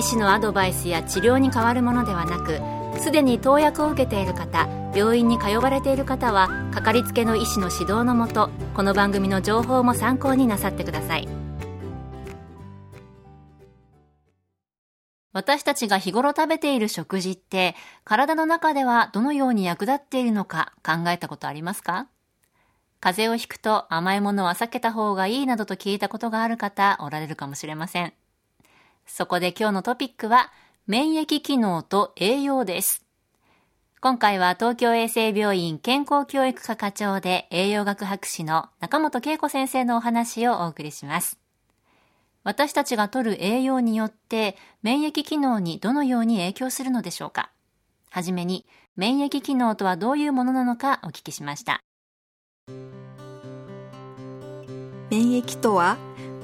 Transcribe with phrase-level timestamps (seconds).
[0.00, 2.58] 医師のアドバイスや治療に変わるものではなく
[3.02, 11.28] すでに投薬を受けている方病院に通われている方はかかりつけの医師の指導のもとこの番組の情報も参考になさってください
[15.34, 22.08] 私たちが日頃食べている食事って体の中ではどのように役立っているのか考えたことありますか？
[23.00, 28.14] 風邪をひくと甘いものは避けた方がいいなどと聞いたことがある方おられるかもしれません。
[29.12, 30.52] そこで今日のトピックは
[30.86, 33.04] 免疫機能と栄養です。
[34.00, 41.40] 今回は東京衛生病院健康教育科課長で栄養学博士の中本恵子先生のお話をお送りします。
[42.44, 47.50] 私たちが摂る栄養によって免疫機能にどのように影響するのでしょうか
[48.10, 48.64] はじめに
[48.96, 51.80] 免疫機能とはどういうものなのかお聞きしました。
[55.10, 55.98] 免疫とは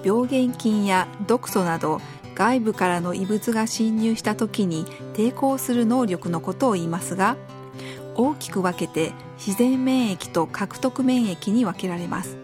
[0.05, 2.01] 病原菌や毒素など
[2.37, 4.84] 外部からの異物が侵入した時に
[5.15, 7.37] 抵抗する能力のことを言いますが
[8.15, 12.37] 大きく分けて自然免疫と獲得免疫に分けられます。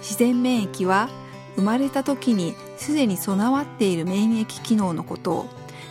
[0.00, 1.08] 自然免疫は
[1.56, 5.48] 生まれた時にすでに備わっている免疫機能のことを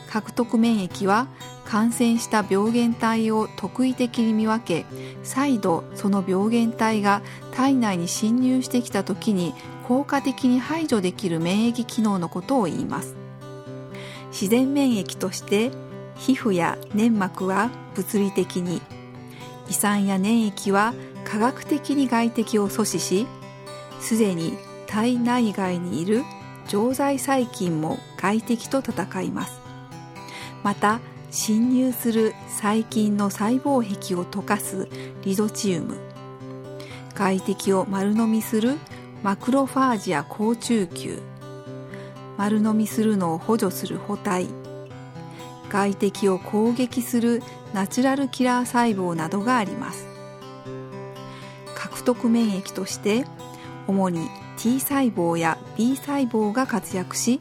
[0.09, 1.27] 獲得免疫は
[1.73, 4.85] 感染した病原体を特異的に見分け
[5.23, 9.55] 再度その病原体が体内に侵入してきた時に
[9.87, 13.15] 効果的に排除できる免疫機能のことを言います。
[14.29, 15.71] 自然免疫として
[16.15, 18.79] 皮膚や粘膜は物理的に
[19.67, 20.93] 胃酸や粘液は
[21.25, 23.25] 科学的に外敵を阻止し
[23.99, 26.21] すでに体内外にいる
[26.67, 29.59] 常在細菌も外敵と戦います。
[30.61, 30.99] また
[31.33, 34.87] 侵入する細菌の細胞壁を溶かす
[35.23, 35.97] リドチウム。
[37.15, 38.77] 外敵を丸飲みする
[39.23, 41.19] マクロファージや好中球。
[42.37, 44.45] 丸飲みするのを補助する補体。
[45.71, 47.41] 外敵を攻撃する
[47.73, 50.05] ナチュラルキラー細胞などがあります。
[51.73, 53.25] 獲得免疫として
[53.87, 54.29] 主に
[54.59, 57.39] T 細胞や B 細胞が活躍し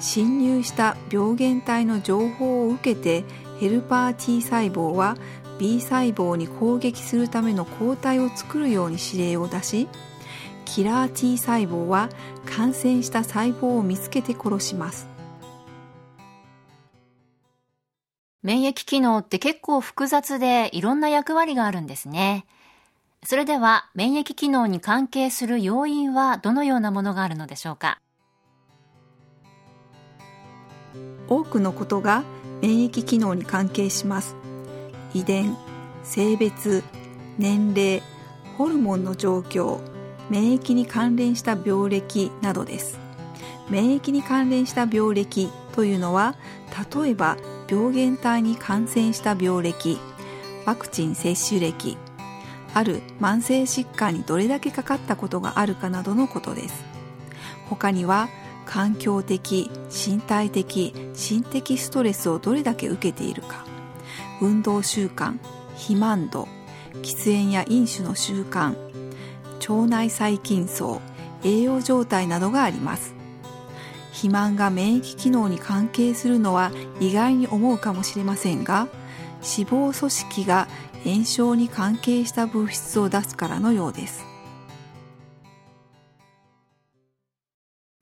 [0.00, 3.24] 侵入した病原体の情報を受けて
[3.60, 5.16] ヘルパー T 細胞は
[5.58, 9.88] B 細胞に攻撃するための抗体を作るように指令を出し
[10.66, 12.10] キラー T 細胞は
[12.44, 15.08] 感染した細胞を見つけて殺します。
[18.42, 22.46] 免疫機能って結構複雑でいろんな役割があるんですね。
[23.24, 27.98] それでは免疫機能に関係する要因はどのようなものがあるのでしょうか？
[31.28, 32.24] 多くのことが
[32.62, 34.36] 免疫機能に関係します。
[35.14, 35.56] 遺伝
[36.04, 36.82] 性別
[37.38, 38.02] 年齢
[38.56, 39.80] ホルモンの状況
[40.30, 42.98] 免疫に関連した病歴などです。
[43.68, 46.36] 免疫に関連した病歴というのは
[46.94, 47.36] 例えば
[47.68, 49.98] 病原体に感染した病歴
[50.64, 51.96] ワクチン接種歴
[52.74, 56.84] ある慢性疾患にどれだけかかったことがあるかなどのことです。
[57.68, 58.28] 他には
[58.66, 63.64] 環境的身体的心的ストレスをどれだけ受けているか。
[64.40, 65.38] 運動習慣
[65.76, 66.46] 肥満度
[67.02, 68.76] 喫煙や飲酒の習慣
[69.60, 71.00] 腸内細菌層
[71.42, 73.14] 栄養状態などがあります。
[74.10, 78.88] 肥満が免疫機能に関係するのは意外に思うかもしれませんが
[79.42, 80.68] 脂肪組織が
[81.04, 84.24] 炎症に関係した物質を出すからのようです。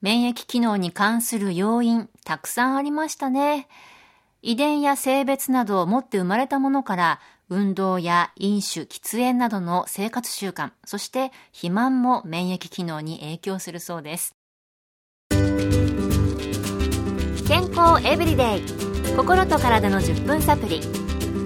[0.05, 3.69] 免疫機能に関する要因たくさんありましたね。
[4.43, 14.37] 遺伝や性別などを持って生まれたものから運動や飲酒、喫煙などの生活習慣、そして肥満も免疫機能に影響するそうです。
[17.49, 18.63] 健康エブリデイ
[19.17, 20.83] 心と体の10分サプリ。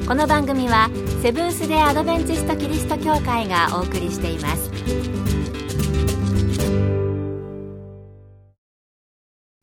[0.09, 0.91] この番組は
[1.23, 5.28] セブンス・デ・アドベンチスト・キリスト教会がお送りしています。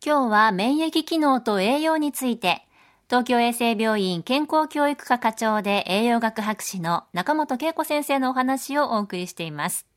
[0.07, 2.67] 今日は免疫機能と栄養について
[3.09, 9.87] 東京衛生病院健康教育科課長で栄養学博士の中本恵子先生のお話をお送りしています。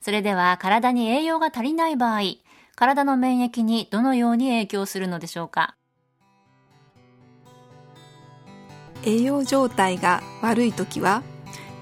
[0.00, 2.20] それでは体に栄養が足りない場合、
[2.76, 5.74] 体の免疫にどのように影響するのでしょうか？
[9.04, 11.24] 栄養状態が悪い時は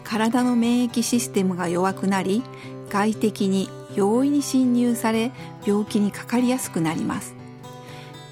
[0.04, 2.42] 体の免疫システムが弱くなり
[2.88, 5.32] 外敵に容易に侵入され
[5.66, 7.34] 病気にかかりやすくなります。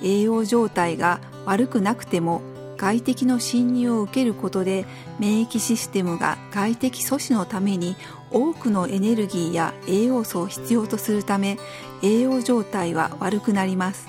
[0.02, 2.42] 栄養状態が悪くなくても
[2.76, 4.84] 外敵の侵入を受けることで
[5.18, 7.96] 免疫システムが外敵阻止のために
[8.30, 11.58] 多くのエネルギーや栄養素を必要とするため
[12.02, 14.08] 栄養状態は悪くなります。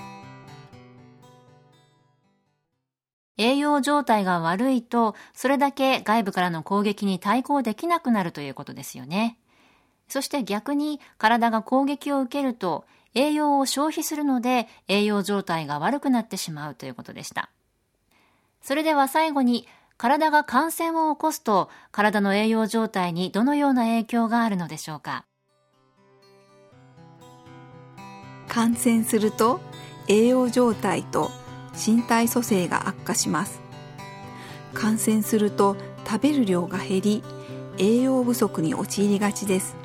[3.37, 9.37] 栄養状態が悪いとそれだけ外部からの攻撃に対抗できなくなるということですよね。
[10.07, 17.49] そして逆に体が攻撃を受けると栄養を消費するので栄養状態が悪くなってしまうということでした
[18.61, 25.23] それでは最後に、体が感染を起こすと、体の栄養状態にどのような影響があるのでしょうか？
[28.47, 29.61] 感染すると、
[30.07, 31.29] 栄養状態と
[31.73, 33.61] 身体組成が悪化します。
[34.73, 37.23] 感染すると食べる量が減り、
[37.77, 39.75] 栄養不足に陥りがちです。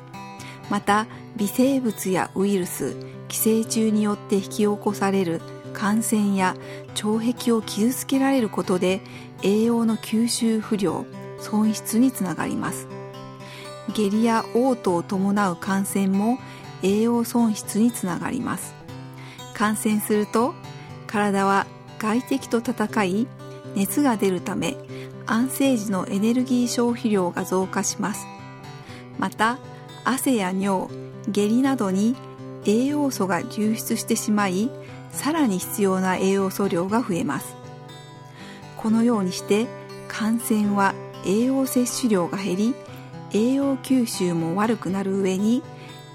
[0.69, 2.95] また、微生物やウイルス、
[3.27, 5.41] 寄生虫によって引き起こされる
[5.73, 6.55] 感染や
[6.89, 9.01] 腸壁を傷つけられることで
[9.41, 11.05] 栄養の吸収不良
[11.39, 12.87] 損失につながります。
[13.93, 16.37] 下痢や嘔吐を伴う感染も
[16.83, 18.73] 栄養損失につながります。
[19.53, 20.53] 感染すると
[21.07, 21.67] 体は
[21.99, 23.27] 外敵と戦い
[23.75, 24.75] 熱が出るため
[25.25, 28.25] 安静時のエネルギー消費量が増加します。
[29.19, 29.57] また
[30.03, 30.87] 汗や尿
[31.27, 32.15] 下痢などに
[32.65, 34.69] 栄養素が流出してしまい
[35.11, 37.55] さらに必要な栄養素量が増えます。
[38.77, 39.67] このようにして
[40.07, 40.93] 感染は
[41.25, 42.75] 栄養摂取量が減り
[43.33, 45.61] 栄養吸収も悪くなる上に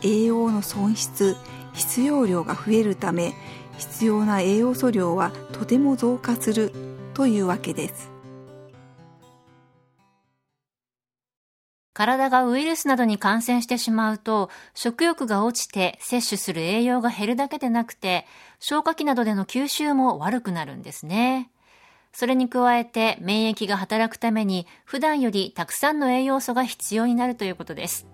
[0.02, 1.36] 栄養の損失
[1.72, 3.34] 必要量が増えるため
[3.78, 6.72] 必要な栄養素量はとても増加する
[7.14, 8.15] というわけです。
[11.96, 18.26] 体がウイルスなどに感染してしまうと、食欲が落ちて摂取する栄養が減るだけでなくて、
[18.60, 21.48] 消化器などでの吸収も悪くなるんですね。
[22.12, 28.06] それに加えて免疫が働くために普段よりたくさんの栄養素が必要になるということです。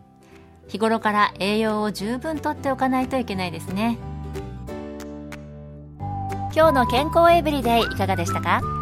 [0.68, 3.98] 日頃から栄養を十分とっておかないといけないですね。
[6.54, 8.81] 今日の健康エブリデイいかがでしたか？